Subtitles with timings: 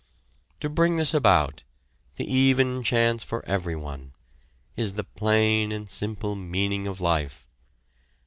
[0.61, 1.61] To bring this about
[2.15, 4.13] the even chance for everyone
[4.75, 7.45] is the plain and simple meaning of life.